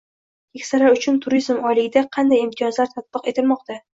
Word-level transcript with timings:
“Keksalar 0.57 0.93
uchun 0.93 1.19
turizm 1.25 1.59
oyligi”da 1.71 2.03
qanday 2.17 2.41
imtiyozlar 2.45 2.91
tatbiq 2.95 3.31
etilmoqda?ng 3.33 3.83